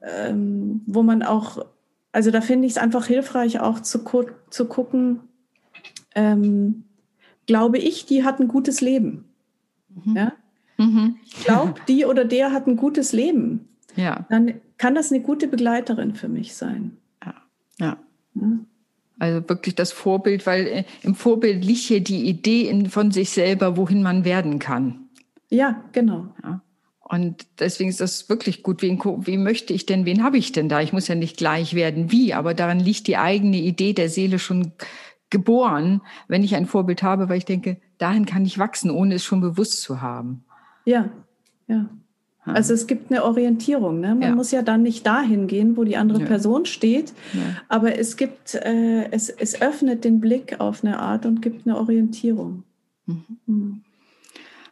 [0.00, 1.62] ähm, wo man auch,
[2.10, 4.02] also da finde ich es einfach hilfreich auch zu,
[4.48, 5.20] zu gucken,
[6.14, 6.84] ähm,
[7.48, 9.24] glaube ich, die hat ein gutes Leben.
[10.04, 10.16] Mhm.
[10.16, 10.32] Ja?
[10.76, 11.16] Mhm.
[11.24, 13.68] Ich glaube, die oder der hat ein gutes Leben.
[13.96, 14.26] Ja.
[14.30, 16.98] Dann kann das eine gute Begleiterin für mich sein.
[17.24, 17.34] Ja.
[17.80, 17.96] ja.
[18.34, 18.58] ja.
[19.18, 23.30] Also wirklich das Vorbild, weil äh, im Vorbild liegt hier die Idee in, von sich
[23.30, 25.08] selber, wohin man werden kann.
[25.50, 26.28] Ja, genau.
[26.44, 26.60] Ja.
[27.00, 28.82] Und deswegen ist das wirklich gut.
[28.82, 30.82] Wen, wie möchte ich denn, wen habe ich denn da?
[30.82, 34.38] Ich muss ja nicht gleich werden, wie, aber daran liegt die eigene Idee der Seele
[34.38, 34.72] schon
[35.30, 39.24] geboren, wenn ich ein Vorbild habe, weil ich denke, dahin kann ich wachsen, ohne es
[39.24, 40.44] schon bewusst zu haben.
[40.84, 41.10] Ja,
[41.66, 41.88] ja.
[42.54, 44.00] Also es gibt eine Orientierung.
[44.00, 44.14] Ne?
[44.14, 44.34] Man ja.
[44.34, 46.26] muss ja dann nicht dahin gehen, wo die andere ja.
[46.26, 47.40] Person steht, ja.
[47.68, 51.76] aber es gibt, äh, es, es öffnet den Blick auf eine Art und gibt eine
[51.76, 52.62] Orientierung.
[53.06, 53.24] Mhm.
[53.46, 53.80] Mhm.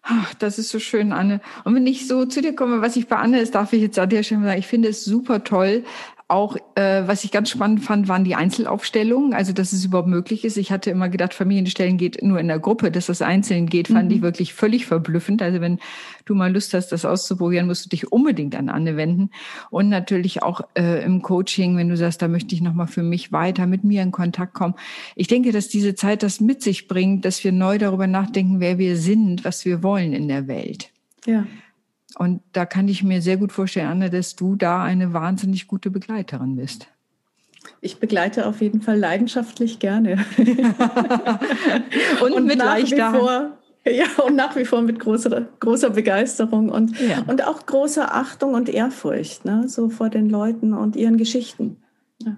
[0.08, 1.40] Ach, das ist so schön, Anne.
[1.64, 3.98] Und wenn ich so zu dir komme, was ich bei Anne ist, darf ich jetzt
[3.98, 5.82] an der Stelle sagen, ich finde es super toll,
[6.28, 10.44] auch, äh, was ich ganz spannend fand, waren die Einzelaufstellungen, also dass es überhaupt möglich
[10.44, 10.56] ist.
[10.56, 14.10] Ich hatte immer gedacht, Familienstellen geht nur in der Gruppe, dass das einzeln geht, fand
[14.10, 14.16] mhm.
[14.16, 15.40] ich wirklich völlig verblüffend.
[15.40, 15.78] Also wenn
[16.24, 19.30] du mal Lust hast, das auszuprobieren, musst du dich unbedingt an Anne wenden.
[19.70, 23.30] Und natürlich auch äh, im Coaching, wenn du sagst, da möchte ich nochmal für mich
[23.30, 24.74] weiter mit mir in Kontakt kommen.
[25.14, 28.78] Ich denke, dass diese Zeit das mit sich bringt, dass wir neu darüber nachdenken, wer
[28.78, 30.90] wir sind, was wir wollen in der Welt.
[31.24, 31.46] Ja.
[32.18, 35.90] Und da kann ich mir sehr gut vorstellen, Anne, dass du da eine wahnsinnig gute
[35.90, 36.88] Begleiterin bist.
[37.80, 40.24] Ich begleite auf jeden Fall leidenschaftlich gerne.
[42.22, 46.98] und, und, mit leichter vor, Ja, und nach wie vor mit großer, großer Begeisterung und,
[47.00, 47.22] ja.
[47.26, 49.68] und auch großer Achtung und Ehrfurcht, ne?
[49.68, 51.76] so vor den Leuten und ihren Geschichten.
[52.24, 52.36] Ja.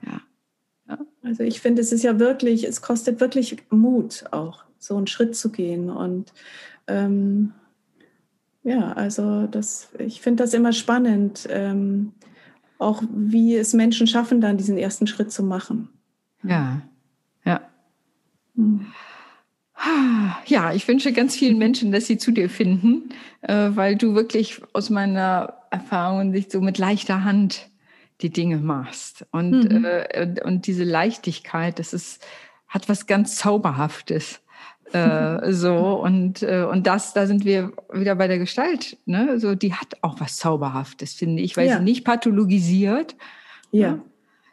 [0.88, 0.98] ja.
[1.22, 5.36] Also ich finde, es ist ja wirklich, es kostet wirklich Mut auch, so einen Schritt
[5.36, 5.88] zu gehen.
[5.88, 6.32] Und
[6.86, 7.54] ähm,
[8.62, 12.12] ja, also das, ich finde das immer spannend, ähm,
[12.78, 15.88] auch wie es Menschen schaffen, dann diesen ersten Schritt zu machen.
[16.42, 16.82] Ja,
[17.44, 17.60] ja.
[18.54, 18.86] Hm.
[20.46, 23.10] Ja, ich wünsche ganz vielen Menschen, dass sie zu dir finden,
[23.42, 27.70] äh, weil du wirklich aus meiner Erfahrung sich so mit leichter Hand
[28.20, 29.24] die Dinge machst.
[29.30, 29.84] Und, mhm.
[29.84, 32.26] Äh, und diese Leichtigkeit, das ist,
[32.66, 34.40] hat was ganz Zauberhaftes.
[34.92, 35.74] Äh, so.
[35.76, 39.38] Und äh, und das da sind wir wieder bei der Gestalt ne?
[39.38, 41.78] So die hat auch was zauberhaftes finde ich weil ja.
[41.78, 43.16] sie nicht pathologisiert
[43.70, 43.92] ja.
[43.92, 44.02] Ne?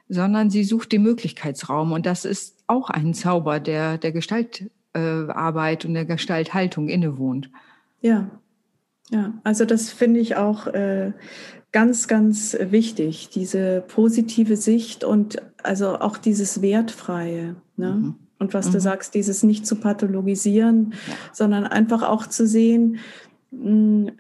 [0.10, 1.92] sondern sie sucht den Möglichkeitsraum.
[1.92, 7.50] Und das ist auch ein Zauber der der Gestaltarbeit äh, und der Gestalthaltung innewohnt.
[8.02, 8.30] Ja.
[9.12, 9.34] Ja.
[9.44, 11.14] Also das finde ich auch äh,
[11.72, 17.92] ganz ganz wichtig diese positive Sicht und also auch dieses wertfreie ne?
[17.92, 18.16] Mhm.
[18.40, 18.74] Und was mhm.
[18.74, 21.14] du sagst, dieses nicht zu pathologisieren, ja.
[21.34, 23.00] sondern einfach auch zu sehen,
[23.52, 24.12] hm,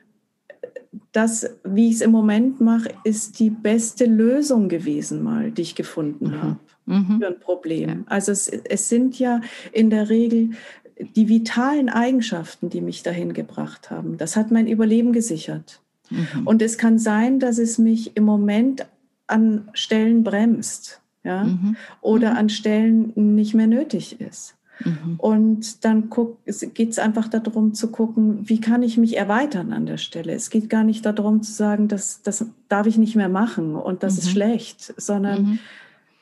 [1.12, 5.75] das, wie ich es im Moment mache, ist die beste Lösung gewesen, mal, die ich
[5.75, 6.41] gefunden mhm.
[6.41, 7.19] habe mhm.
[7.19, 7.89] für ein Problem.
[7.89, 7.95] Ja.
[8.08, 10.51] Also es, es sind ja in der Regel
[10.99, 14.17] die vitalen Eigenschaften, die mich dahin gebracht haben.
[14.17, 15.82] Das hat mein Überleben gesichert.
[16.10, 16.45] Mhm.
[16.45, 18.86] Und es kann sein, dass es mich im Moment
[19.28, 21.76] an Stellen bremst ja, mhm.
[22.02, 22.38] oder mhm.
[22.38, 24.56] an Stellen nicht mehr nötig ist.
[24.84, 25.16] Mhm.
[25.18, 26.10] Und dann
[26.74, 30.34] geht es einfach darum zu gucken, wie kann ich mich erweitern an der Stelle.
[30.34, 34.04] Es geht gar nicht darum zu sagen, das, das darf ich nicht mehr machen und
[34.04, 34.32] das ist mhm.
[34.32, 35.60] schlecht, sondern mhm.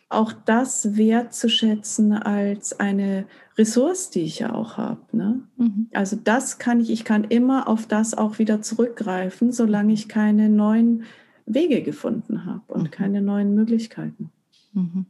[0.10, 3.26] auch das wertzuschätzen als eine
[3.58, 5.02] Ressource, die ich ja auch habe.
[5.12, 5.40] Ne?
[5.58, 5.88] Mhm.
[5.94, 10.50] Also das kann ich, ich kann immer auf das auch wieder zurückgreifen, solange ich keine
[10.50, 11.04] neuen
[11.46, 14.32] Wege gefunden habe und keine neuen Möglichkeiten.
[14.74, 15.06] Mhm.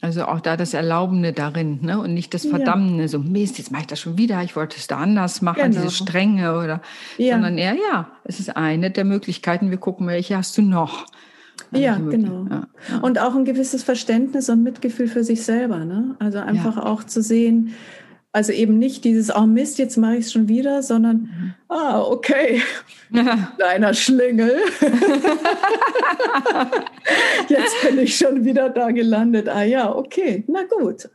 [0.00, 2.00] Also auch da das Erlaubende darin, ne?
[2.00, 3.08] Und nicht das Verdammende, ja.
[3.08, 5.80] so Mist, jetzt mache ich das schon wieder, ich wollte es da anders machen, genau.
[5.80, 6.82] diese Strenge oder,
[7.18, 7.34] ja.
[7.34, 11.06] sondern eher, ja, es ist eine der Möglichkeiten, wir gucken, welche hast du noch.
[11.70, 12.46] Ja, genau.
[12.50, 12.98] Ja, ja.
[12.98, 16.16] Und auch ein gewisses Verständnis und Mitgefühl für sich selber, ne?
[16.18, 17.72] Also einfach auch zu sehen,
[18.32, 21.54] also eben nicht dieses, oh Mist, jetzt mache ich es schon wieder, sondern, mhm.
[21.68, 22.62] ah, okay,
[23.56, 24.56] kleiner Schlingel.
[27.48, 29.50] jetzt bin ich schon wieder da gelandet.
[29.50, 31.10] Ah ja, okay, na gut.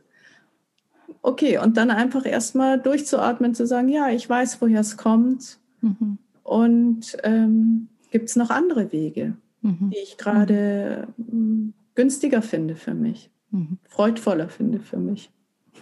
[1.22, 5.58] Okay, und dann einfach erstmal durchzuatmen, zu sagen, ja, ich weiß, woher es kommt.
[5.80, 6.18] Mhm.
[6.44, 9.90] Und ähm, gibt es noch andere Wege, mhm.
[9.90, 11.74] die ich gerade mhm.
[11.96, 13.78] günstiger finde für mich, mhm.
[13.88, 15.30] freudvoller finde für mich.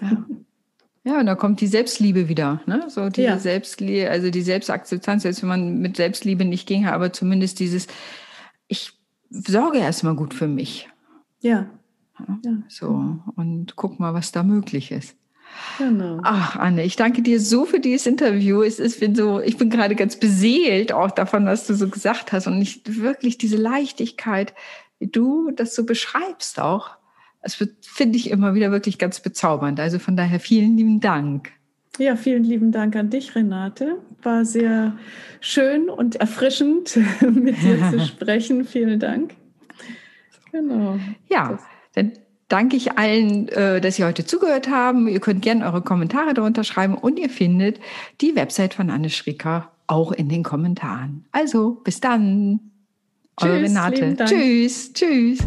[0.00, 0.24] Ja.
[1.06, 2.86] Ja, und da kommt die Selbstliebe wieder, ne?
[2.88, 3.38] So diese ja.
[3.38, 7.86] Selbstliebe, also die Selbstakzeptanz, selbst wenn man mit Selbstliebe nicht ging, aber zumindest dieses,
[8.66, 8.92] ich
[9.30, 10.88] sorge erstmal gut für mich.
[11.40, 11.70] Ja.
[12.44, 12.56] ja.
[12.66, 15.14] So, und guck mal, was da möglich ist.
[15.78, 16.18] Genau.
[16.24, 18.62] Ach, Anne, ich danke dir so für dieses Interview.
[18.62, 22.32] Es ist, bin so, ich bin gerade ganz beseelt auch davon, was du so gesagt
[22.32, 24.54] hast und nicht wirklich diese Leichtigkeit,
[24.98, 26.96] wie du das so beschreibst auch
[27.46, 29.78] Das finde ich immer wieder wirklich ganz bezaubernd.
[29.78, 31.52] Also von daher vielen lieben Dank.
[31.96, 33.98] Ja, vielen lieben Dank an dich, Renate.
[34.20, 34.98] War sehr
[35.40, 38.64] schön und erfrischend, mit dir zu sprechen.
[38.64, 39.34] Vielen Dank.
[40.50, 40.98] Genau.
[41.28, 41.60] Ja,
[41.94, 42.14] dann
[42.48, 45.06] danke ich allen, äh, dass Sie heute zugehört haben.
[45.06, 47.78] Ihr könnt gerne eure Kommentare darunter schreiben und ihr findet
[48.20, 51.26] die Website von Anne Schricker auch in den Kommentaren.
[51.30, 52.72] Also, bis dann.
[53.38, 54.16] Tschüss, Eure Renate.
[54.24, 55.38] Tschüss, tschüss.